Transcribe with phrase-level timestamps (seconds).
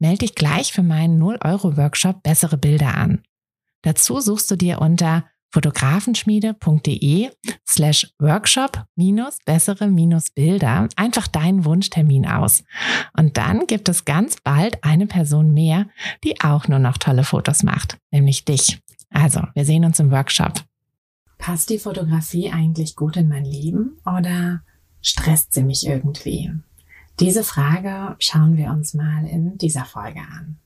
[0.00, 3.22] Melde dich gleich für meinen 0-Euro-Workshop Bessere Bilder an.
[3.82, 7.30] Dazu suchst du dir unter fotografenschmiede.de
[7.68, 12.64] slash workshop minus bessere minus Bilder einfach deinen Wunschtermin aus.
[13.16, 15.86] Und dann gibt es ganz bald eine Person mehr,
[16.24, 18.80] die auch nur noch tolle Fotos macht, nämlich dich.
[19.10, 20.62] Also, wir sehen uns im Workshop.
[21.38, 24.62] Passt die Fotografie eigentlich gut in mein Leben oder
[25.02, 26.52] stresst sie mich irgendwie?
[27.20, 30.58] Diese Frage schauen wir uns mal in dieser Folge an.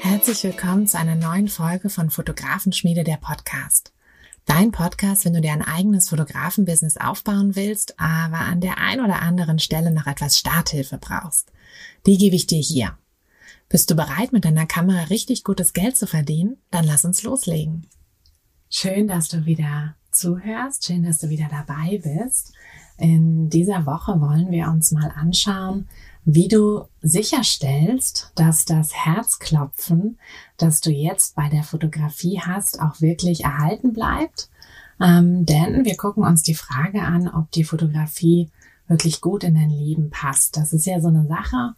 [0.00, 3.92] Herzlich willkommen zu einer neuen Folge von Fotografenschmiede der Podcast.
[4.46, 9.20] Dein Podcast, wenn du dir ein eigenes Fotografenbusiness aufbauen willst, aber an der ein oder
[9.20, 11.52] anderen Stelle noch etwas Starthilfe brauchst.
[12.06, 12.96] Die gebe ich dir hier.
[13.68, 16.58] Bist du bereit, mit deiner Kamera richtig gutes Geld zu verdienen?
[16.70, 17.86] Dann lass uns loslegen.
[18.70, 20.84] Schön, dass du wieder zuhörst.
[20.84, 22.52] Schön, dass du wieder dabei bist.
[22.98, 25.88] In dieser Woche wollen wir uns mal anschauen,
[26.24, 30.18] wie du sicherstellst, dass das Herzklopfen,
[30.56, 34.48] das du jetzt bei der Fotografie hast, auch wirklich erhalten bleibt.
[35.00, 38.50] Ähm, denn wir gucken uns die Frage an, ob die Fotografie
[38.86, 40.56] wirklich gut in dein Leben passt.
[40.56, 41.74] Das ist ja so eine Sache,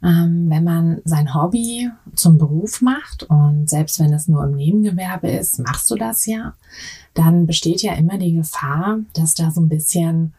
[0.00, 5.58] wenn man sein Hobby zum Beruf macht und selbst wenn es nur im Nebengewerbe ist,
[5.58, 6.54] machst du das ja,
[7.14, 10.34] dann besteht ja immer die Gefahr, dass da so ein bisschen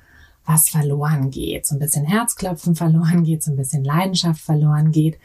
[0.46, 5.20] was verloren geht, so ein bisschen Herzklopfen verloren geht, so ein bisschen Leidenschaft verloren geht.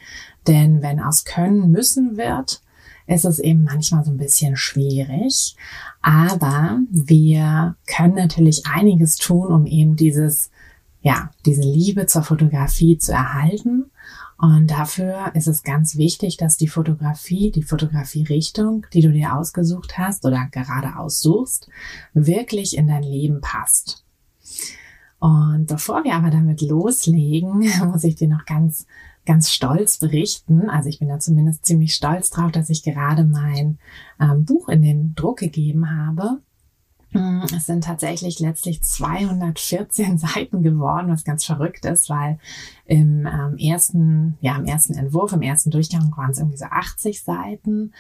[0.47, 2.61] Denn wenn aus Können müssen wird,
[3.07, 5.57] ist es eben manchmal so ein bisschen schwierig.
[6.03, 10.51] Aber wir können natürlich einiges tun, um eben dieses,
[11.03, 13.84] ja, diese Liebe zur Fotografie zu erhalten.
[14.37, 19.97] Und dafür ist es ganz wichtig, dass die Fotografie, die Fotografierichtung, die du dir ausgesucht
[19.97, 21.69] hast oder gerade aussuchst,
[22.13, 24.05] wirklich in dein Leben passt.
[25.19, 28.87] Und bevor wir aber damit loslegen, muss ich dir noch ganz,
[29.25, 30.69] ganz stolz berichten.
[30.69, 33.79] Also ich bin da zumindest ziemlich stolz drauf, dass ich gerade mein
[34.21, 36.41] ähm, Buch in den Druck gegeben habe.
[37.15, 42.39] Mm, es sind tatsächlich letztlich 214 Seiten geworden, was ganz verrückt ist, weil
[42.87, 47.23] im ähm, ersten, ja, im ersten Entwurf, im ersten Durchgang waren es irgendwie so 80
[47.23, 47.93] Seiten.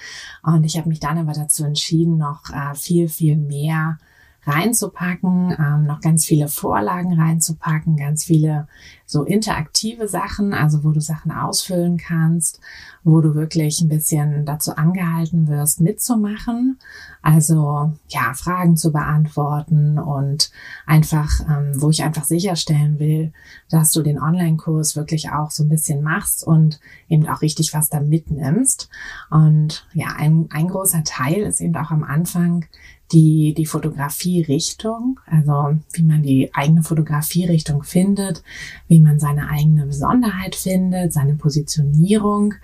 [0.42, 3.98] Und ich habe mich dann aber dazu entschieden, noch äh, viel, viel mehr
[4.46, 8.68] reinzupacken, ähm, noch ganz viele Vorlagen reinzupacken, ganz viele
[9.06, 12.60] so interaktive Sachen, also wo du Sachen ausfüllen kannst,
[13.04, 16.78] wo du wirklich ein bisschen dazu angehalten wirst, mitzumachen.
[17.22, 20.50] Also ja, Fragen zu beantworten und
[20.86, 23.32] einfach, ähm, wo ich einfach sicherstellen will,
[23.70, 27.90] dass du den Online-Kurs wirklich auch so ein bisschen machst und eben auch richtig was
[27.90, 28.88] da mitnimmst.
[29.30, 32.66] Und ja, ein, ein großer Teil ist eben auch am Anfang
[33.14, 38.42] die, die Fotografierichtung, also wie man die eigene Fotografierichtung findet,
[38.88, 42.54] wie man seine eigene Besonderheit findet, seine Positionierung.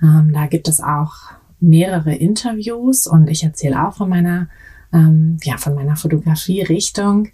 [0.00, 1.14] Ähm, da gibt es auch
[1.58, 4.48] mehrere Interviews und ich erzähle auch von meiner,
[4.92, 7.28] ähm, ja, von meiner Fotografierichtung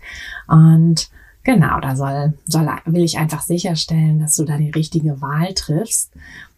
[0.49, 1.11] und
[1.45, 6.13] Genau, da soll, soll, will ich einfach sicherstellen, dass du da die richtige Wahl triffst.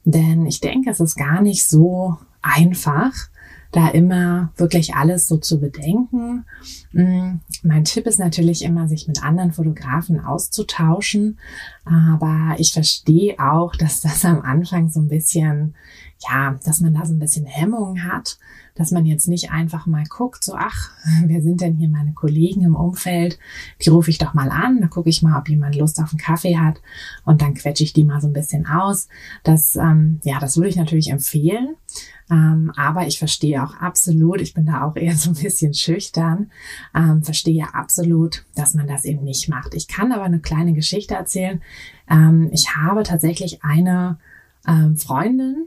[0.05, 3.15] Denn ich denke, es ist gar nicht so einfach,
[3.75, 6.45] da immer wirklich alles so zu bedenken.
[6.93, 11.39] Mm, mein Tipp ist natürlich immer, sich mit anderen Fotografen auszutauschen.
[11.85, 15.75] Aber ich verstehe auch, dass das am Anfang so ein bisschen,
[16.29, 18.39] ja, dass man da so ein bisschen Hemmung hat,
[18.75, 20.91] dass man jetzt nicht einfach mal guckt, so, ach,
[21.27, 23.39] wer sind denn hier meine Kollegen im Umfeld?
[23.85, 26.19] Die rufe ich doch mal an, da gucke ich mal, ob jemand Lust auf einen
[26.19, 26.81] Kaffee hat
[27.25, 29.09] und dann quetsche ich die mal so ein bisschen aus.
[29.43, 31.77] Das, ähm, ja, das würde ich natürlich empfehlen.
[32.31, 36.51] Ähm, aber ich verstehe auch absolut, ich bin da auch eher so ein bisschen schüchtern,
[36.95, 39.75] ähm, verstehe absolut, dass man das eben nicht macht.
[39.75, 41.61] Ich kann aber eine kleine Geschichte erzählen.
[42.09, 44.19] Ähm, ich habe tatsächlich eine
[44.67, 45.67] ähm, Freundin,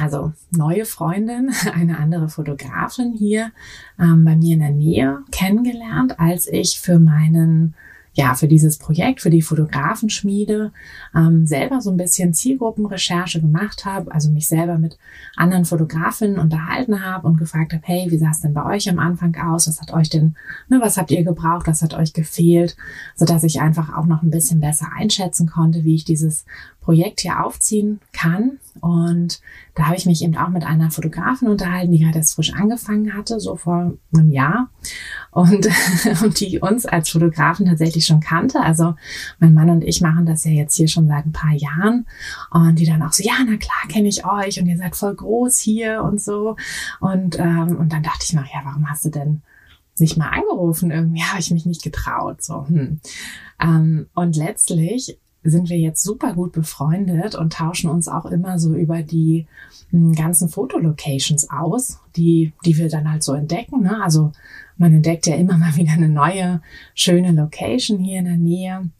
[0.00, 3.52] also neue Freundin, eine andere Fotografin hier
[3.98, 7.74] ähm, bei mir in der Nähe kennengelernt, als ich für meinen
[8.14, 10.72] ja, für dieses Projekt, für die Fotografenschmiede,
[11.14, 14.98] ähm, selber so ein bisschen Zielgruppenrecherche gemacht habe, also mich selber mit
[15.34, 18.98] anderen Fotografinnen unterhalten habe und gefragt habe, hey, wie sah es denn bei euch am
[18.98, 19.66] Anfang aus?
[19.66, 20.34] Was hat euch denn,
[20.68, 21.66] ne, was habt ihr gebraucht?
[21.66, 22.76] Was hat euch gefehlt?
[23.16, 26.44] So dass ich einfach auch noch ein bisschen besser einschätzen konnte, wie ich dieses
[26.82, 28.58] Projekt hier aufziehen kann.
[28.80, 29.40] Und
[29.74, 33.14] da habe ich mich eben auch mit einer Fotografin unterhalten, die gerade erst frisch angefangen
[33.14, 34.68] hatte, so vor einem Jahr.
[35.30, 35.68] Und,
[36.22, 38.60] und die uns als Fotografen tatsächlich schon kannte.
[38.60, 38.94] Also
[39.38, 42.06] mein Mann und ich machen das ja jetzt hier schon seit ein paar Jahren.
[42.50, 45.14] Und die dann auch so, ja, na klar, kenne ich euch und ihr seid voll
[45.14, 46.56] groß hier und so.
[47.00, 49.42] Und, ähm, und dann dachte ich mir, ja, warum hast du denn
[49.98, 50.90] nicht mal angerufen?
[50.90, 52.42] Irgendwie habe ich mich nicht getraut.
[52.42, 53.00] So, hm.
[53.60, 58.74] ähm, und letztlich sind wir jetzt super gut befreundet und tauschen uns auch immer so
[58.74, 59.46] über die
[59.90, 63.82] hm, ganzen Fotolocations aus, die, die wir dann halt so entdecken.
[63.82, 64.02] Ne?
[64.02, 64.32] Also
[64.76, 66.60] man entdeckt ja immer mal wieder eine neue,
[66.94, 68.90] schöne Location hier in der Nähe.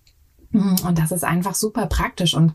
[0.51, 2.35] Hm, und das ist einfach super praktisch.
[2.35, 2.55] Und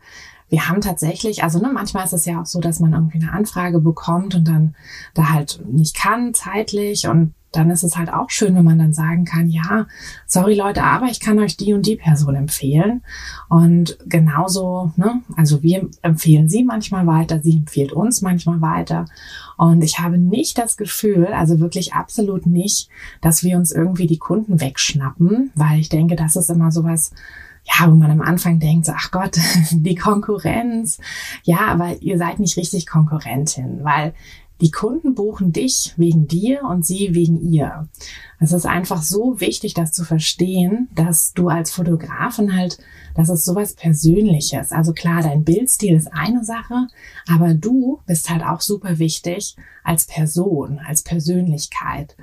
[0.49, 3.33] wir haben tatsächlich, also ne, manchmal ist es ja auch so, dass man irgendwie eine
[3.33, 4.75] Anfrage bekommt und dann
[5.13, 8.94] da halt nicht kann zeitlich und dann ist es halt auch schön, wenn man dann
[8.94, 9.88] sagen kann, ja,
[10.25, 13.01] sorry Leute, aber ich kann euch die und die Person empfehlen.
[13.49, 19.05] Und genauso, ne, also wir empfehlen sie manchmal weiter, sie empfiehlt uns manchmal weiter.
[19.57, 22.89] Und ich habe nicht das Gefühl, also wirklich absolut nicht,
[23.21, 27.11] dass wir uns irgendwie die Kunden wegschnappen, weil ich denke, das ist immer sowas,
[27.67, 29.37] ja, wo man am Anfang denkt, so, ach Gott,
[29.71, 30.99] die Konkurrenz.
[31.43, 34.13] Ja, aber ihr seid nicht richtig Konkurrentin, weil
[34.61, 37.87] die Kunden buchen dich wegen dir und sie wegen ihr.
[38.39, 42.79] Es ist einfach so wichtig, das zu verstehen, dass du als Fotografin halt,
[43.15, 44.71] das ist sowas Persönliches.
[44.71, 46.87] Also klar, dein Bildstil ist eine Sache,
[47.27, 52.15] aber du bist halt auch super wichtig als Person, als Persönlichkeit.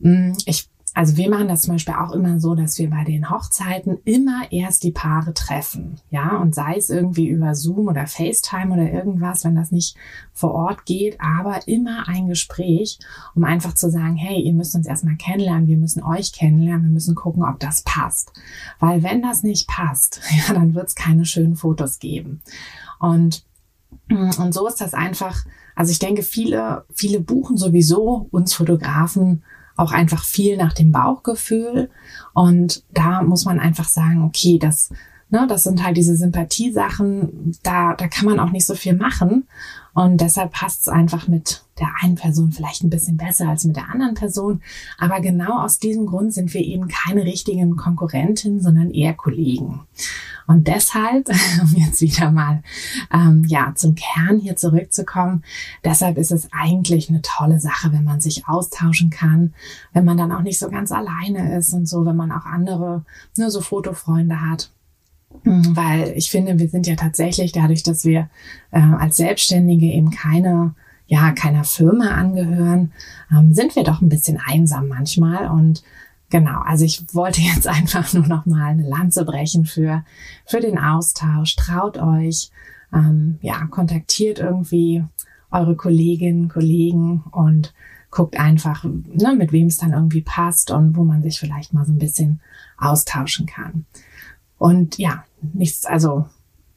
[0.00, 3.30] Hm, ich also wir machen das zum Beispiel auch immer so, dass wir bei den
[3.30, 8.74] Hochzeiten immer erst die Paare treffen, ja, und sei es irgendwie über Zoom oder FaceTime
[8.74, 9.96] oder irgendwas, wenn das nicht
[10.34, 12.98] vor Ort geht, aber immer ein Gespräch,
[13.34, 16.92] um einfach zu sagen, hey, ihr müsst uns erstmal kennenlernen, wir müssen euch kennenlernen, wir
[16.92, 18.32] müssen gucken, ob das passt.
[18.78, 22.42] Weil wenn das nicht passt, ja, dann wird es keine schönen Fotos geben.
[23.00, 23.44] Und,
[24.10, 29.42] und so ist das einfach, also ich denke, viele, viele buchen sowieso uns Fotografen
[29.76, 31.90] auch einfach viel nach dem Bauchgefühl.
[32.34, 34.90] Und da muss man einfach sagen, okay, das,
[35.32, 39.48] ne, das sind halt diese Sympathiesachen, da, da kann man auch nicht so viel machen.
[39.94, 43.76] Und deshalb passt es einfach mit der einen Person vielleicht ein bisschen besser als mit
[43.76, 44.62] der anderen Person.
[44.98, 49.80] Aber genau aus diesem Grund sind wir eben keine richtigen Konkurrentinnen, sondern eher Kollegen.
[50.46, 51.28] Und deshalb,
[51.62, 52.62] um jetzt wieder mal
[53.12, 55.44] ähm, ja zum Kern hier zurückzukommen,
[55.84, 59.54] deshalb ist es eigentlich eine tolle Sache, wenn man sich austauschen kann,
[59.92, 63.04] wenn man dann auch nicht so ganz alleine ist und so, wenn man auch andere,
[63.36, 64.70] nur so Fotofreunde hat.
[65.44, 68.28] Mhm, weil ich finde, wir sind ja tatsächlich dadurch, dass wir
[68.70, 70.74] äh, als Selbstständige eben keine,
[71.06, 72.92] ja, keiner Firma angehören,
[73.30, 75.82] ähm, sind wir doch ein bisschen einsam manchmal und
[76.32, 80.02] Genau, also ich wollte jetzt einfach nur noch mal eine Lanze brechen für,
[80.46, 81.56] für den Austausch.
[81.56, 82.50] Traut euch,
[82.90, 85.04] ähm, ja, kontaktiert irgendwie
[85.50, 87.74] eure Kolleginnen, Kollegen und
[88.10, 91.84] guckt einfach, ne, mit wem es dann irgendwie passt und wo man sich vielleicht mal
[91.84, 92.40] so ein bisschen
[92.78, 93.84] austauschen kann.
[94.62, 96.26] Und ja, nichts, also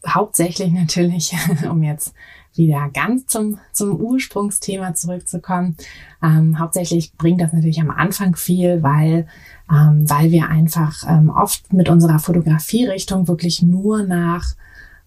[0.08, 1.36] hauptsächlich natürlich,
[1.70, 2.16] um jetzt
[2.56, 5.78] wieder ganz zum, zum Ursprungsthema zurückzukommen.
[6.24, 9.28] Ähm, hauptsächlich bringt das natürlich am Anfang viel, weil,
[9.70, 14.56] ähm, weil wir einfach ähm, oft mit unserer Fotografierichtung wirklich nur nach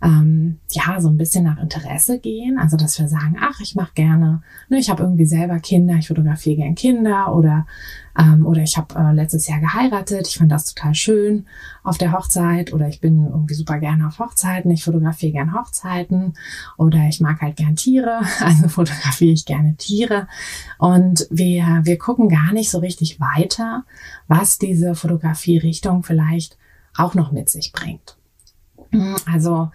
[0.00, 2.58] ähm, ja so ein bisschen nach Interesse gehen.
[2.58, 6.08] Also dass wir sagen, ach, ich mache gerne, ne, ich habe irgendwie selber Kinder, ich
[6.08, 7.66] fotografiere gern Kinder oder
[8.16, 11.46] ähm, oder ich habe äh, letztes Jahr geheiratet, ich fand das total schön
[11.82, 16.34] auf der Hochzeit oder ich bin irgendwie super gerne auf Hochzeiten, ich fotografiere gern Hochzeiten
[16.76, 20.28] oder ich mag halt gern Tiere, also fotografiere ich gerne Tiere
[20.78, 23.84] und wir wir gucken gar nicht so richtig weiter,
[24.28, 26.56] was diese Fotografierichtung vielleicht
[26.96, 28.17] auch noch mit sich bringt.
[28.90, 29.70] Mhm, also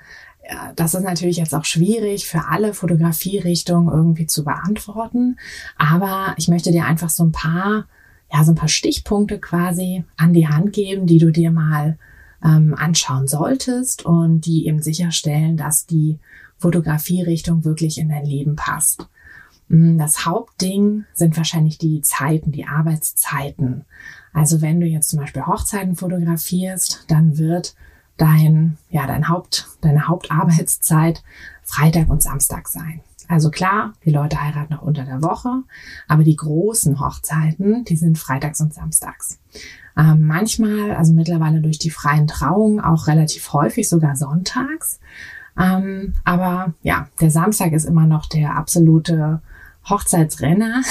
[0.75, 5.37] das ist natürlich jetzt auch schwierig für alle Fotografierichtungen irgendwie zu beantworten.
[5.77, 7.87] Aber ich möchte dir einfach so ein paar,
[8.31, 11.97] ja, so ein paar Stichpunkte quasi an die Hand geben, die du dir mal
[12.43, 16.19] ähm, anschauen solltest und die eben sicherstellen, dass die
[16.57, 19.07] Fotografierichtung wirklich in dein Leben passt.
[19.69, 23.85] Mm, das Hauptding sind wahrscheinlich die Zeiten, die Arbeitszeiten.
[24.33, 27.75] Also wenn du jetzt zum Beispiel Hochzeiten fotografierst, dann wird
[28.17, 31.23] dein, ja, dein Haupt, deine Hauptarbeitszeit
[31.63, 33.01] Freitag und Samstag sein.
[33.27, 35.63] Also klar, die Leute heiraten noch unter der Woche,
[36.07, 39.39] aber die großen Hochzeiten, die sind freitags und samstags.
[39.97, 44.99] Ähm, manchmal, also mittlerweile durch die freien Trauungen, auch relativ häufig sogar sonntags.
[45.57, 49.41] Ähm, aber ja, der Samstag ist immer noch der absolute
[49.89, 50.81] Hochzeitsrenner.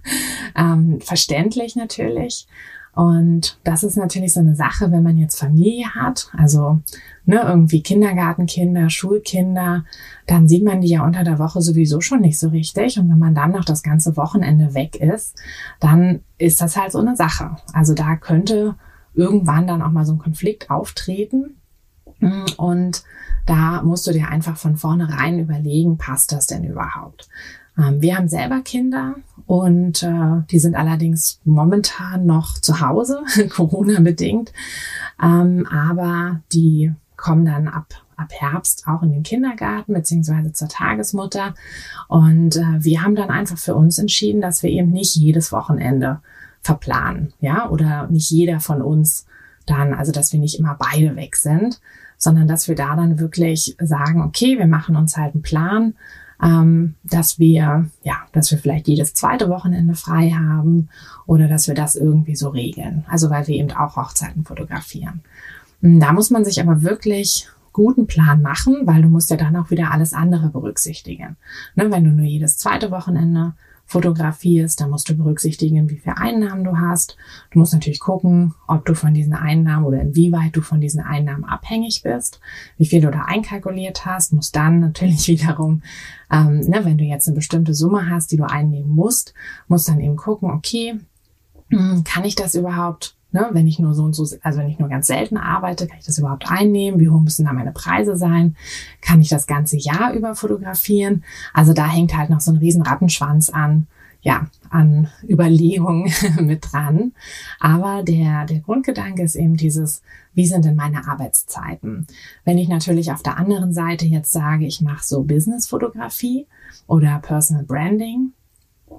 [0.56, 2.46] ähm, verständlich natürlich.
[2.94, 6.80] Und das ist natürlich so eine Sache, wenn man jetzt Familie hat, also
[7.24, 9.84] ne, irgendwie Kindergartenkinder, Schulkinder,
[10.26, 12.98] dann sieht man die ja unter der Woche sowieso schon nicht so richtig.
[12.98, 15.36] Und wenn man dann noch das ganze Wochenende weg ist,
[15.78, 17.56] dann ist das halt so eine Sache.
[17.72, 18.74] Also da könnte
[19.14, 21.56] irgendwann dann auch mal so ein Konflikt auftreten.
[22.56, 23.04] Und
[23.50, 27.28] da musst du dir einfach von vornherein überlegen, passt das denn überhaupt?
[27.76, 29.16] Ähm, wir haben selber Kinder
[29.46, 34.52] und äh, die sind allerdings momentan noch zu Hause, Corona bedingt.
[35.20, 41.54] Ähm, aber die kommen dann ab ab Herbst auch in den Kindergarten beziehungsweise zur Tagesmutter.
[42.06, 46.20] Und äh, wir haben dann einfach für uns entschieden, dass wir eben nicht jedes Wochenende
[46.60, 49.24] verplanen, ja, oder nicht jeder von uns
[49.64, 51.80] dann, also dass wir nicht immer beide weg sind,
[52.20, 55.94] sondern dass wir da dann wirklich sagen, okay, wir machen uns halt einen Plan
[56.42, 60.88] ähm, dass wir, ja, dass wir vielleicht jedes zweite Wochenende frei haben
[61.26, 63.04] oder dass wir das irgendwie so regeln.
[63.08, 65.20] Also weil wir eben auch Hochzeiten fotografieren.
[65.82, 69.56] Hm, da muss man sich aber wirklich guten Plan machen, weil du musst ja dann
[69.56, 71.36] auch wieder alles andere berücksichtigen.
[71.74, 73.52] Ne, wenn du nur jedes zweite Wochenende
[73.90, 77.16] fotografierst, dann musst du berücksichtigen, wie viel Einnahmen du hast.
[77.50, 81.44] Du musst natürlich gucken, ob du von diesen Einnahmen oder inwieweit du von diesen Einnahmen
[81.44, 82.38] abhängig bist,
[82.78, 85.82] wie viel du da einkalkuliert hast, musst dann natürlich wiederum,
[86.30, 89.34] ähm, ne, wenn du jetzt eine bestimmte Summe hast, die du einnehmen musst,
[89.66, 91.00] musst dann eben gucken, okay,
[91.70, 94.80] hm, kann ich das überhaupt Ne, wenn ich nur so und so, also wenn ich
[94.80, 96.98] nur ganz selten arbeite, kann ich das überhaupt einnehmen?
[96.98, 98.56] Wie hoch müssen da meine Preise sein?
[99.00, 101.22] Kann ich das ganze Jahr über fotografieren?
[101.54, 103.86] Also da hängt halt noch so ein riesen Rattenschwanz an,
[104.22, 107.12] ja, an Überlegungen mit dran.
[107.60, 110.02] Aber der, der Grundgedanke ist eben dieses,
[110.34, 112.06] wie sind denn meine Arbeitszeiten?
[112.44, 116.46] Wenn ich natürlich auf der anderen Seite jetzt sage, ich mache so Business-Fotografie
[116.86, 118.32] oder Personal Branding,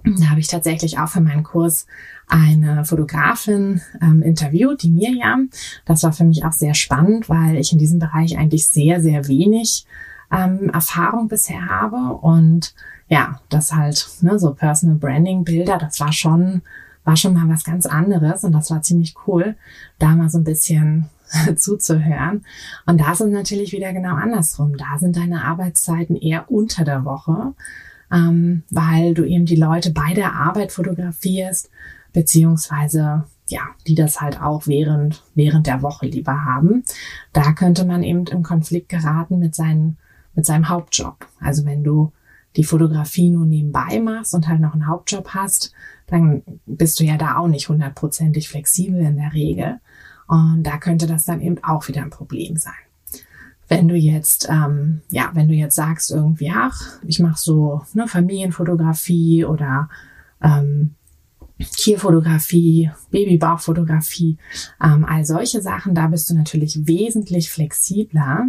[0.03, 1.85] da habe ich tatsächlich auch für meinen Kurs
[2.27, 5.49] eine Fotografin ähm, interviewt, die Mirjam.
[5.85, 9.27] Das war für mich auch sehr spannend, weil ich in diesem Bereich eigentlich sehr, sehr
[9.27, 9.85] wenig
[10.31, 12.15] ähm, Erfahrung bisher habe.
[12.15, 12.73] Und
[13.07, 16.61] ja, das halt, ne, so Personal Branding Bilder, das war schon,
[17.03, 19.55] war schon mal was ganz anderes und das war ziemlich cool,
[19.99, 21.09] da mal so ein bisschen
[21.57, 22.45] zuzuhören.
[22.85, 24.77] Und da es natürlich wieder genau andersrum.
[24.77, 27.53] Da sind deine Arbeitszeiten eher unter der Woche
[28.11, 31.69] ähm, weil du eben die Leute bei der Arbeit fotografierst,
[32.13, 36.83] beziehungsweise ja, die das halt auch während, während der Woche lieber haben.
[37.33, 39.97] Da könnte man eben im Konflikt geraten mit, seinen,
[40.33, 41.27] mit seinem Hauptjob.
[41.39, 42.13] Also wenn du
[42.55, 45.73] die Fotografie nur nebenbei machst und halt noch einen Hauptjob hast,
[46.07, 49.79] dann bist du ja da auch nicht hundertprozentig flexibel in der Regel.
[50.27, 52.73] Und da könnte das dann eben auch wieder ein Problem sein.
[53.71, 58.05] Wenn du jetzt, ähm, ja, wenn du jetzt sagst irgendwie, ach, ich mache so ne,
[58.05, 59.87] Familienfotografie oder
[60.41, 60.95] ähm,
[61.57, 64.37] Tierfotografie, Babybauchfotografie,
[64.83, 68.47] ähm, all solche Sachen, da bist du natürlich wesentlich flexibler.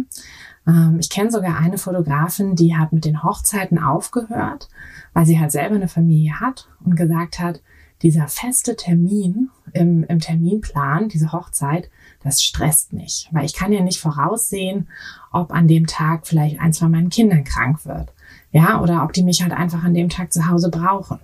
[0.67, 4.67] Ähm, ich kenne sogar eine Fotografin, die hat mit den Hochzeiten aufgehört,
[5.13, 7.61] weil sie halt selber eine Familie hat und gesagt hat,
[8.03, 11.89] dieser feste Termin im, im Terminplan, diese Hochzeit,
[12.21, 14.87] das stresst mich, weil ich kann ja nicht voraussehen,
[15.31, 18.13] ob an dem Tag vielleicht eins von meinen Kindern krank wird.
[18.51, 21.19] Ja, oder ob die mich halt einfach an dem Tag zu Hause brauchen.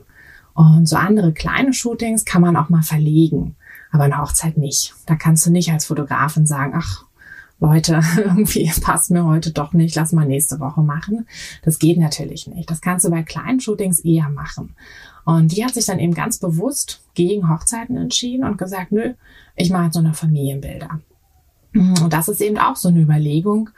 [0.54, 3.56] Und so andere kleine Shootings kann man auch mal verlegen,
[3.92, 4.96] aber eine Hochzeit nicht.
[5.06, 7.06] Da kannst du nicht als Fotografin sagen, ach,
[7.60, 11.28] Leute, irgendwie passt mir heute doch nicht, lass mal nächste Woche machen.
[11.64, 12.70] Das geht natürlich nicht.
[12.70, 14.76] Das kannst du bei kleinen Shootings eher machen.
[15.26, 19.14] Und die hat sich dann eben ganz bewusst gegen Hochzeiten entschieden und gesagt, nö,
[19.56, 21.02] ich mache jetzt nur noch Familienbilder.
[21.74, 23.70] Und das ist eben auch so eine Überlegung,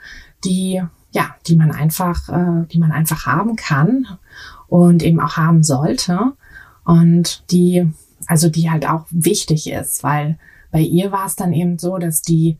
[0.44, 4.06] die, ja, die man einfach, äh, die man einfach haben kann
[4.68, 6.32] und eben auch haben sollte.
[6.84, 7.86] Und die,
[8.26, 10.38] also die halt auch wichtig ist, weil
[10.70, 12.56] bei ihr war es dann eben so, dass die,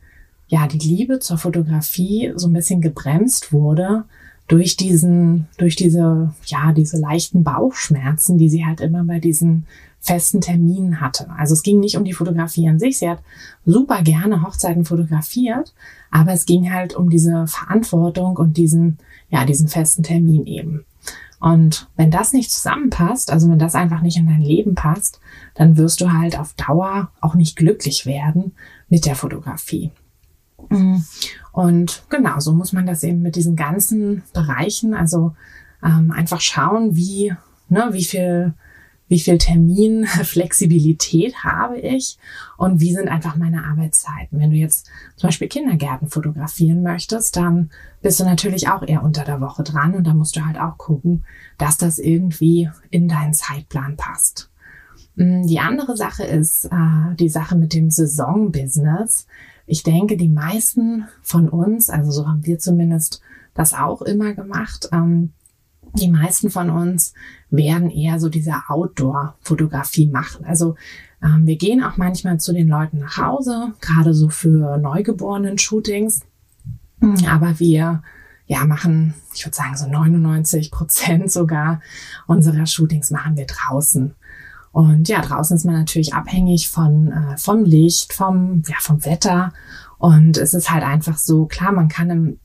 [0.53, 4.03] ja, die Liebe zur Fotografie so ein bisschen gebremst wurde,
[4.47, 9.65] durch diesen, durch diese, ja, diese leichten Bauchschmerzen, die sie halt immer bei diesen
[9.99, 11.27] festen Terminen hatte.
[11.39, 12.99] Also es ging nicht um die Fotografie an sich.
[12.99, 13.23] Sie hat
[13.65, 15.73] super gerne Hochzeiten fotografiert,
[16.11, 20.85] aber es ging halt um diese Verantwortung und diesen, ja, diesen festen Termin eben.
[21.39, 25.19] Und wenn das nicht zusammenpasst, also wenn das einfach nicht in dein Leben passt,
[25.55, 28.51] dann wirst du halt auf Dauer auch nicht glücklich werden
[28.87, 29.89] mit der Fotografie.
[30.69, 31.03] Mhm.
[31.51, 35.35] Und genau, so muss man das eben mit diesen ganzen Bereichen, also
[35.83, 37.33] ähm, einfach schauen, wie,
[37.69, 38.53] ne, wie viel,
[39.07, 42.17] wie viel Terminflexibilität habe ich
[42.57, 44.39] und wie sind einfach meine Arbeitszeiten.
[44.39, 47.69] Wenn du jetzt zum Beispiel Kindergärten fotografieren möchtest, dann
[48.01, 50.77] bist du natürlich auch eher unter der Woche dran und da musst du halt auch
[50.77, 51.23] gucken,
[51.57, 54.49] dass das irgendwie in deinen Zeitplan passt.
[55.15, 59.27] Mm, die andere Sache ist äh, die Sache mit dem Saisonbusiness.
[59.65, 63.21] Ich denke, die meisten von uns, also so haben wir zumindest
[63.53, 65.33] das auch immer gemacht, ähm,
[65.95, 67.13] die meisten von uns
[67.51, 70.45] werden eher so diese Outdoor-Fotografie machen.
[70.45, 70.75] Also
[71.23, 76.21] ähm, wir gehen auch manchmal zu den Leuten nach Hause, gerade so für neugeborenen Shootings.
[77.27, 78.01] Aber wir
[78.45, 81.81] ja, machen, ich würde sagen, so 99 Prozent sogar
[82.27, 84.15] unserer Shootings machen wir draußen.
[84.73, 89.53] Und ja, draußen ist man natürlich abhängig von, äh, vom Licht, vom, ja, vom Wetter.
[89.99, 92.39] Und es ist halt einfach so, klar, man kann im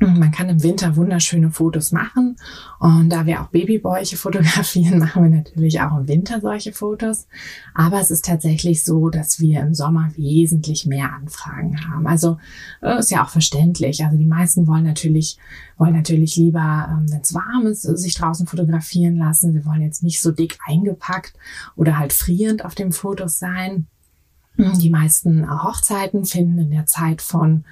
[0.00, 2.36] man kann im Winter wunderschöne Fotos machen.
[2.78, 7.26] Und da wir auch Babybäuche fotografieren, machen wir natürlich auch im Winter solche Fotos.
[7.74, 12.06] Aber es ist tatsächlich so, dass wir im Sommer wesentlich mehr Anfragen haben.
[12.06, 12.38] Also
[12.82, 14.04] äh, ist ja auch verständlich.
[14.04, 15.38] Also die meisten wollen natürlich,
[15.76, 19.52] wollen natürlich lieber, ähm, wenn es warm ist, sich draußen fotografieren lassen.
[19.52, 21.34] Sie wollen jetzt nicht so dick eingepackt
[21.76, 23.86] oder halt frierend auf den Fotos sein.
[24.56, 27.64] Die meisten Hochzeiten finden in der Zeit von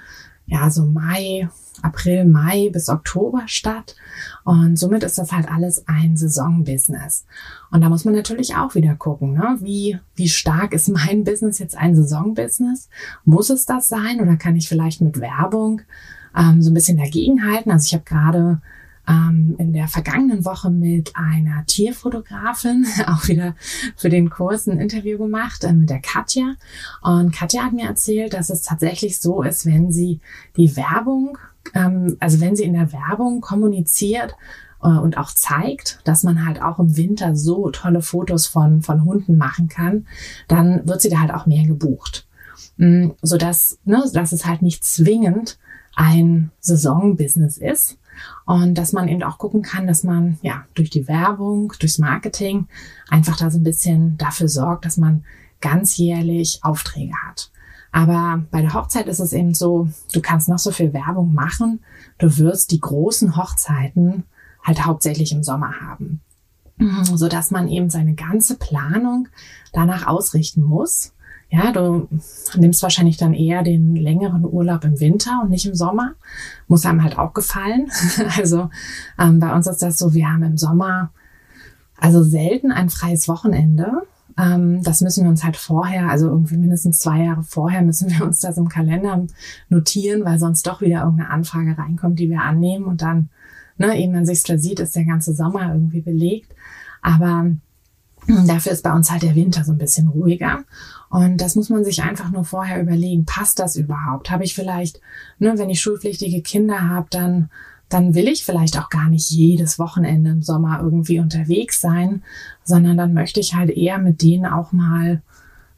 [0.46, 1.48] ja, so Mai,
[1.82, 3.96] April, Mai bis Oktober statt.
[4.44, 7.24] Und somit ist das halt alles ein Saisonbusiness.
[7.70, 9.56] Und da muss man natürlich auch wieder gucken, ne?
[9.60, 12.88] wie, wie stark ist mein Business jetzt ein Saisonbusiness?
[13.24, 15.82] Muss es das sein oder kann ich vielleicht mit Werbung
[16.36, 17.72] ähm, so ein bisschen dagegenhalten?
[17.72, 18.60] Also ich habe gerade
[19.08, 23.54] ähm, in der vergangenen Woche mit einer Tierfotografin auch wieder
[23.96, 26.54] für den Kurs ein Interview gemacht, äh, mit der Katja.
[27.02, 30.20] Und Katja hat mir erzählt, dass es tatsächlich so ist, wenn sie
[30.56, 31.38] die Werbung,
[31.74, 34.36] ähm, also wenn sie in der Werbung kommuniziert,
[34.82, 39.04] äh, und auch zeigt, dass man halt auch im Winter so tolle Fotos von, von
[39.04, 40.06] Hunden machen kann,
[40.48, 42.26] dann wird sie da halt auch mehr gebucht.
[42.76, 45.58] Mm, so dass, ne, dass es halt nicht zwingend
[45.94, 47.98] ein Saisonbusiness ist,
[48.44, 52.66] und dass man eben auch gucken kann, dass man ja durch die Werbung, durchs Marketing
[53.08, 55.24] einfach da so ein bisschen dafür sorgt, dass man
[55.60, 57.50] ganzjährlich Aufträge hat.
[57.92, 61.80] Aber bei der Hochzeit ist es eben so, du kannst noch so viel Werbung machen,
[62.18, 64.24] du wirst die großen Hochzeiten
[64.62, 66.20] halt hauptsächlich im Sommer haben.
[67.02, 69.28] So dass man eben seine ganze Planung
[69.72, 71.12] danach ausrichten muss
[71.52, 72.08] ja, du
[72.56, 76.14] nimmst wahrscheinlich dann eher den längeren Urlaub im Winter und nicht im Sommer.
[76.66, 77.90] Muss einem halt auch gefallen.
[78.38, 78.70] Also
[79.18, 81.10] ähm, bei uns ist das so, wir haben im Sommer
[81.98, 84.06] also selten ein freies Wochenende.
[84.38, 88.24] Ähm, das müssen wir uns halt vorher, also irgendwie mindestens zwei Jahre vorher müssen wir
[88.24, 89.26] uns das im Kalender
[89.68, 93.28] notieren, weil sonst doch wieder irgendeine Anfrage reinkommt, die wir annehmen und dann,
[93.76, 96.54] ne, eben man sich's versieht, ist der ganze Sommer irgendwie belegt.
[97.02, 97.50] Aber
[98.46, 100.64] Dafür ist bei uns halt der Winter so ein bisschen ruhiger.
[101.10, 103.26] Und das muss man sich einfach nur vorher überlegen.
[103.26, 104.30] Passt das überhaupt?
[104.30, 105.00] Habe ich vielleicht,
[105.38, 107.50] ne, wenn ich schulpflichtige Kinder habe, dann,
[107.88, 112.22] dann will ich vielleicht auch gar nicht jedes Wochenende im Sommer irgendwie unterwegs sein,
[112.64, 115.20] sondern dann möchte ich halt eher mit denen auch mal,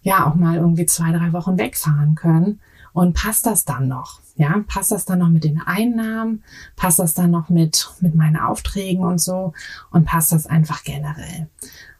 [0.03, 2.61] ja, auch mal irgendwie zwei, drei Wochen wegfahren können.
[2.93, 4.21] Und passt das dann noch?
[4.37, 6.45] Ja, passt das dann noch mit den Einnahmen?
[6.77, 9.53] Passt das dann noch mit, mit meinen Aufträgen und so?
[9.91, 11.49] Und passt das einfach generell?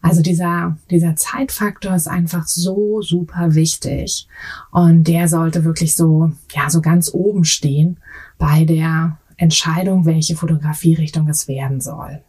[0.05, 4.29] Also dieser, dieser Zeitfaktor ist einfach so super wichtig.
[4.71, 7.97] Und der sollte wirklich so, ja, so ganz oben stehen
[8.37, 12.21] bei der Entscheidung, welche Fotografierichtung es werden soll.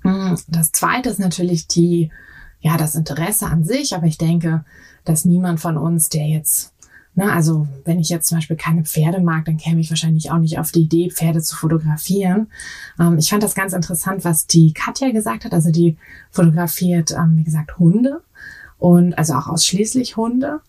[0.00, 2.10] Hm, das zweite ist natürlich die,
[2.58, 3.94] ja, das Interesse an sich.
[3.94, 4.64] Aber ich denke,
[5.04, 6.74] dass niemand von uns, der jetzt
[7.14, 10.30] na, ne, also wenn ich jetzt zum Beispiel keine Pferde mag, dann käme ich wahrscheinlich
[10.30, 12.48] auch nicht auf die Idee, Pferde zu fotografieren.
[12.98, 15.52] Ähm, ich fand das ganz interessant, was die Katja gesagt hat.
[15.52, 15.98] Also die
[16.30, 18.22] fotografiert, ähm, wie gesagt, Hunde
[18.78, 20.60] und also auch ausschließlich Hunde.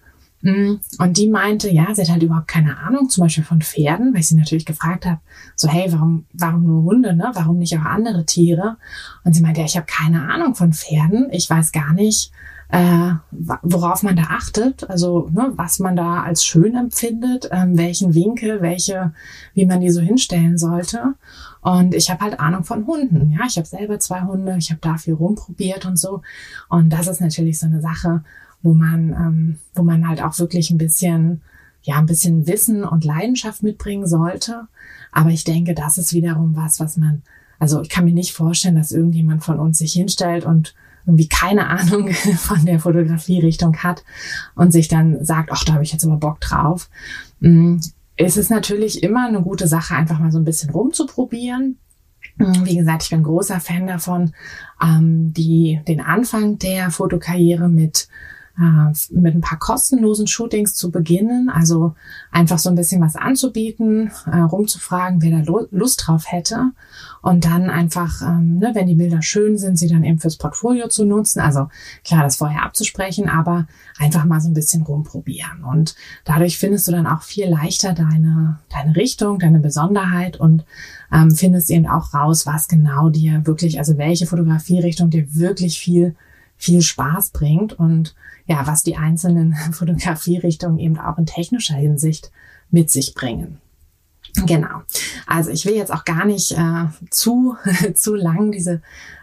[0.41, 4.13] Mm, und die meinte, ja, sie hat halt überhaupt keine Ahnung, zum Beispiel von Pferden,
[4.13, 5.21] weil ich sie natürlich gefragt habe,
[5.55, 7.31] so, hey, warum, warum nur Hunde, ne?
[7.33, 8.75] Warum nicht auch andere Tiere?
[9.23, 11.29] Und sie meinte, ja, ich habe keine Ahnung von Pferden.
[11.31, 12.33] Ich weiß gar nicht,
[12.73, 13.13] äh,
[13.61, 18.63] worauf man da achtet, also ne, was man da als schön empfindet, ähm, welchen Winkel,
[18.63, 19.13] welche,
[19.53, 21.13] wie man die so hinstellen sollte.
[21.61, 23.29] Und ich habe halt Ahnung von Hunden.
[23.29, 26.23] Ja, ich habe selber zwei Hunde, ich habe da viel rumprobiert und so.
[26.67, 28.23] Und das ist natürlich so eine Sache,
[28.63, 31.41] wo man, ähm, wo man halt auch wirklich ein bisschen,
[31.83, 34.67] ja, ein bisschen Wissen und Leidenschaft mitbringen sollte.
[35.11, 37.21] Aber ich denke, das ist wiederum was, was man,
[37.59, 40.73] also ich kann mir nicht vorstellen, dass irgendjemand von uns sich hinstellt und
[41.05, 44.03] irgendwie keine Ahnung von der Fotografierichtung hat
[44.55, 46.89] und sich dann sagt, ach, da habe ich jetzt aber Bock drauf.
[47.39, 47.77] Mm,
[48.15, 51.77] es ist natürlich immer eine gute Sache, einfach mal so ein bisschen rumzuprobieren.
[52.37, 54.33] Mm, wie gesagt, ich bin großer Fan davon,
[54.81, 58.07] ähm, die, den Anfang der Fotokarriere mit
[58.57, 61.49] äh, mit ein paar kostenlosen Shootings zu beginnen.
[61.49, 61.95] Also
[62.31, 66.71] einfach so ein bisschen was anzubieten, äh, rumzufragen, wer da Lust drauf hätte.
[67.21, 70.87] Und dann einfach, ähm, ne, wenn die Bilder schön sind, sie dann eben fürs Portfolio
[70.87, 71.39] zu nutzen.
[71.39, 71.69] Also
[72.05, 73.65] klar, das vorher abzusprechen, aber
[73.97, 75.63] einfach mal so ein bisschen rumprobieren.
[75.63, 80.63] Und dadurch findest du dann auch viel leichter deine, deine Richtung, deine Besonderheit und
[81.11, 86.15] ähm, findest eben auch raus, was genau dir wirklich, also welche Fotografierichtung dir wirklich viel
[86.63, 92.31] viel Spaß bringt und ja, was die einzelnen Fotografierichtungen eben auch in technischer Hinsicht
[92.71, 93.59] mit sich bringen.
[94.45, 94.81] Genau.
[95.27, 97.55] Also ich will jetzt auch gar nicht äh, zu
[97.93, 98.81] zu lang diese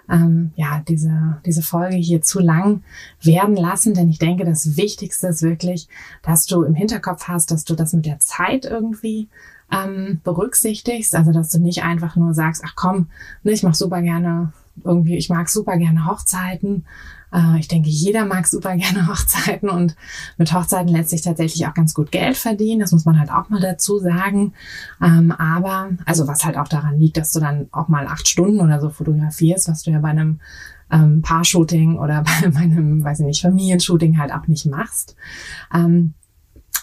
[0.09, 2.83] ähm, ja diese diese Folge hier zu lang
[3.23, 5.89] werden lassen, denn ich denke, das Wichtigste ist wirklich,
[6.23, 9.29] dass du im Hinterkopf hast, dass du das mit der Zeit irgendwie
[9.73, 13.09] ähm, berücksichtigst, also dass du nicht einfach nur sagst, ach komm,
[13.43, 14.53] ne, ich mache super gerne
[14.85, 16.85] irgendwie, ich mag super gerne Hochzeiten
[17.33, 19.97] äh, ich denke, jeder mag super gerne Hochzeiten und
[20.37, 22.81] mit Hochzeiten lässt sich tatsächlich auch ganz gut Geld verdienen.
[22.81, 24.53] Das muss man halt auch mal dazu sagen.
[25.03, 28.61] Ähm, aber, also was halt auch daran liegt, dass du dann auch mal acht Stunden
[28.61, 30.41] oder so fotografierst, was du ja bei einem
[30.91, 35.17] ähm, Paar-Shooting oder bei meinem, weiß ich nicht, Familienshooting halt auch nicht machst.
[35.73, 36.15] Ähm,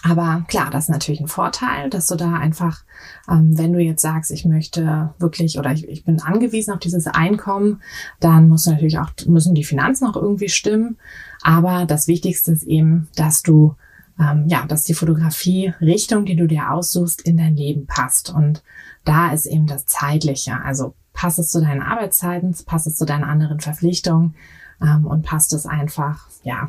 [0.02, 2.84] aber klar, das ist natürlich ein Vorteil, dass du da einfach,
[3.28, 7.06] ähm, wenn du jetzt sagst, ich möchte wirklich oder ich, ich bin angewiesen auf dieses
[7.06, 7.82] Einkommen,
[8.20, 10.98] dann musst du natürlich auch, müssen die Finanzen auch irgendwie stimmen.
[11.42, 13.74] Aber das Wichtigste ist eben, dass du,
[14.20, 18.30] ähm, ja, dass die Fotografie-Richtung, die du dir aussuchst, in dein Leben passt.
[18.30, 18.62] Und
[19.04, 20.60] da ist eben das Zeitliche.
[20.62, 24.36] Also passt es zu deinen Arbeitszeiten, passt es zu deinen anderen Verpflichtungen
[24.80, 26.68] ähm, und passt es einfach, ja,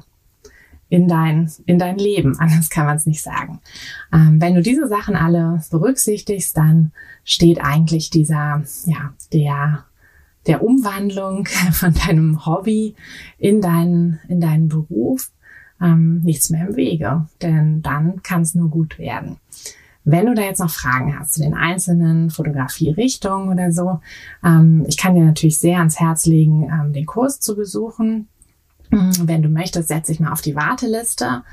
[0.89, 2.35] in dein, in dein Leben.
[2.39, 3.59] Anders kann man es nicht sagen.
[4.11, 6.91] Ähm, wenn du diese Sachen alle berücksichtigst, dann
[7.23, 9.85] steht eigentlich dieser, ja, der,
[10.47, 12.95] der Umwandlung von deinem Hobby
[13.37, 15.31] in deinen, in deinen Beruf
[15.81, 17.27] ähm, nichts mehr im Wege.
[17.41, 19.37] Denn dann kann es nur gut werden.
[20.05, 23.99] Wenn du da jetzt noch Fragen hast zu den einzelnen Fotografierichtungen oder so,
[24.43, 28.27] ähm, ich kann dir natürlich sehr ans Herz legen, ähm, den Kurs zu besuchen.
[28.89, 31.43] Mhm, wenn du möchtest, setze ich mal auf die Warteliste.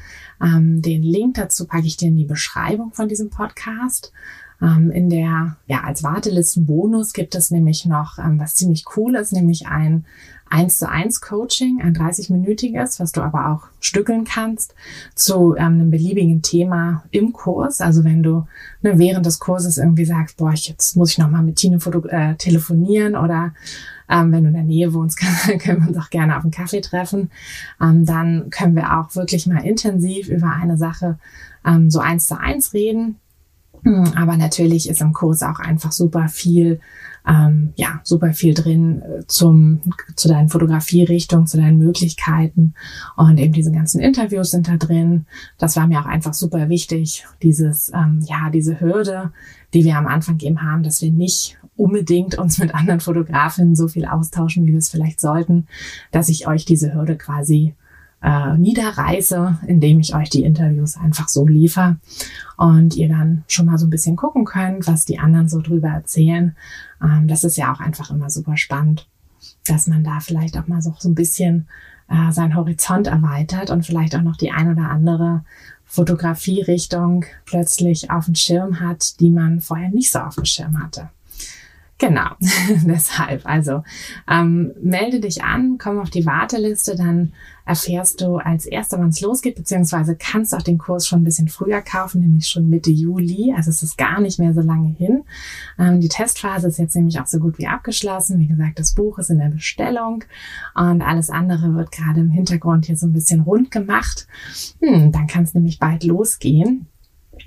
[0.42, 4.12] Ähm, den Link dazu packe ich dir in die Beschreibung von diesem Podcast.
[4.60, 9.32] Ähm, in der, ja, als Wartelistenbonus gibt es nämlich noch ähm, was ziemlich cool ist,
[9.32, 10.06] nämlich ein
[10.48, 14.74] 1 zu 1 Coaching, ein 30-minütiges, was du aber auch stückeln kannst
[15.14, 17.80] zu ähm, einem beliebigen Thema im Kurs.
[17.80, 18.46] Also wenn du
[18.82, 21.78] ne, während des Kurses irgendwie sagst, boah, ich, jetzt muss ich nochmal mit Tine
[22.08, 23.54] äh, telefonieren oder
[24.08, 26.52] ähm, wenn du in der Nähe wohnst, können, können wir uns auch gerne auf einen
[26.52, 27.30] Kaffee treffen.
[27.80, 31.18] Ähm, dann können wir auch wirklich mal intensiv über eine Sache
[31.64, 33.16] ähm, so eins zu eins reden.
[34.16, 36.80] Aber natürlich ist im Kurs auch einfach super viel
[37.26, 39.80] ähm, ja, super viel drin äh, zum,
[40.14, 42.74] zu deinen Fotografierichtungen, zu deinen Möglichkeiten.
[43.16, 45.26] Und eben diese ganzen Interviews sind da drin.
[45.58, 49.32] Das war mir auch einfach super wichtig, dieses, ähm, ja, diese Hürde,
[49.74, 53.88] die wir am Anfang eben haben, dass wir nicht unbedingt uns mit anderen Fotografinnen so
[53.88, 55.66] viel austauschen, wie wir es vielleicht sollten,
[56.12, 57.74] dass ich euch diese Hürde quasi
[58.26, 61.96] äh, niederreiße, indem ich euch die Interviews einfach so liefere
[62.56, 65.88] und ihr dann schon mal so ein bisschen gucken könnt, was die anderen so drüber
[65.88, 66.56] erzählen.
[67.00, 69.06] Ähm, das ist ja auch einfach immer super spannend,
[69.68, 71.68] dass man da vielleicht auch mal so, so ein bisschen
[72.08, 75.44] äh, seinen Horizont erweitert und vielleicht auch noch die ein oder andere
[75.84, 81.10] Fotografierichtung plötzlich auf dem Schirm hat, die man vorher nicht so auf dem Schirm hatte.
[81.98, 82.28] Genau,
[82.84, 83.46] deshalb.
[83.46, 83.82] Also
[84.30, 87.32] ähm, melde dich an, komm auf die Warteliste, dann
[87.64, 91.48] erfährst du als erster, wann es losgeht, beziehungsweise kannst auch den Kurs schon ein bisschen
[91.48, 93.54] früher kaufen, nämlich schon Mitte Juli.
[93.56, 95.24] Also es ist gar nicht mehr so lange hin.
[95.78, 98.38] Ähm, die Testphase ist jetzt nämlich auch so gut wie abgeschlossen.
[98.38, 100.22] Wie gesagt, das Buch ist in der Bestellung
[100.74, 104.28] und alles andere wird gerade im Hintergrund hier so ein bisschen rund gemacht.
[104.80, 106.86] Hm, dann kann es nämlich bald losgehen.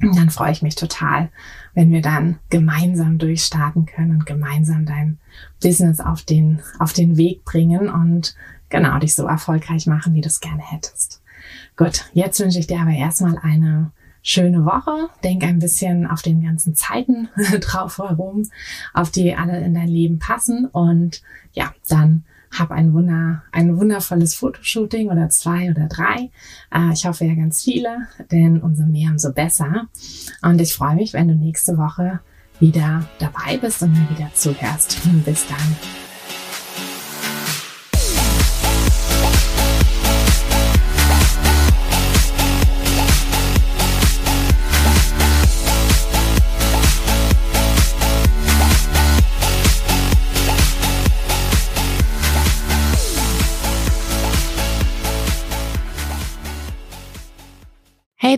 [0.02, 1.30] Dann freue ich mich total,
[1.74, 5.20] wenn wir dann gemeinsam durchstarten können und gemeinsam dein
[5.62, 8.36] Business auf den, auf den Weg bringen und
[8.70, 11.22] genau dich so erfolgreich machen, wie du es gerne hättest.
[11.76, 15.10] Gut, jetzt wünsche ich dir aber erstmal eine schöne Woche.
[15.24, 17.30] Denk ein bisschen auf den ganzen Zeiten
[17.62, 18.44] drauf herum,
[18.94, 21.22] auf die alle in dein Leben passen und
[21.54, 26.32] ja, dann hab ein, Wunder, ein wundervolles Fotoshooting oder zwei oder drei.
[26.74, 29.88] Äh, ich hoffe ja ganz viele, denn umso mehr, umso besser.
[30.42, 32.20] Und ich freue mich, wenn du nächste Woche
[32.60, 35.00] wieder dabei bist und mir wieder zuhörst.
[35.26, 36.09] Bis dann.